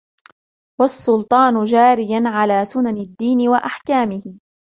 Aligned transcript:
وَالسُّلْطَانُ 0.81 1.65
جَارِيًا 1.65 2.21
عَلَى 2.25 2.65
سُنَنِ 2.65 2.97
الدِّينِ 2.97 3.49
وَأَحْكَامِهِ 3.49 4.23